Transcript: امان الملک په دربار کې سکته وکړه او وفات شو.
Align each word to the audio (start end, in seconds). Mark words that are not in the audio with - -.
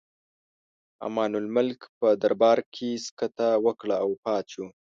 امان 1.07 1.31
الملک 1.41 1.81
په 1.99 2.07
دربار 2.21 2.57
کې 2.73 2.89
سکته 3.05 3.47
وکړه 3.65 3.95
او 4.03 4.09
وفات 4.13 4.45
شو. 4.53 4.65